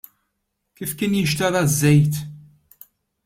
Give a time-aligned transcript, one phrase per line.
[0.75, 2.13] Kif kien jinxtara ż-żejt?